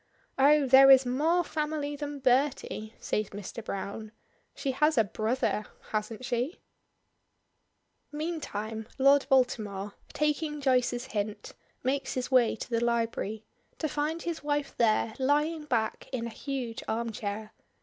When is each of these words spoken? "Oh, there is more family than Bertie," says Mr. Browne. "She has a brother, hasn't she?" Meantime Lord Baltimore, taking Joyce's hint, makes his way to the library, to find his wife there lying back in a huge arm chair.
"Oh, 0.39 0.65
there 0.65 0.89
is 0.89 1.05
more 1.05 1.43
family 1.43 1.95
than 1.95 2.17
Bertie," 2.17 2.95
says 2.99 3.29
Mr. 3.29 3.63
Browne. 3.63 4.11
"She 4.55 4.71
has 4.71 4.97
a 4.97 5.03
brother, 5.03 5.67
hasn't 5.91 6.25
she?" 6.25 6.57
Meantime 8.11 8.87
Lord 8.97 9.27
Baltimore, 9.29 9.93
taking 10.11 10.59
Joyce's 10.59 11.05
hint, 11.13 11.53
makes 11.83 12.15
his 12.15 12.31
way 12.31 12.55
to 12.55 12.69
the 12.71 12.83
library, 12.83 13.45
to 13.77 13.87
find 13.87 14.23
his 14.23 14.41
wife 14.43 14.75
there 14.75 15.13
lying 15.19 15.65
back 15.65 16.09
in 16.11 16.25
a 16.25 16.31
huge 16.31 16.81
arm 16.87 17.11
chair. 17.11 17.53